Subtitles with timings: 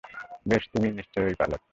[0.47, 1.61] বেশ, তুমিই নিশ্চয় সেই পাইলট।